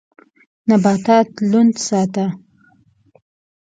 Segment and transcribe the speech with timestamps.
[0.69, 2.25] نباتات لند ساته.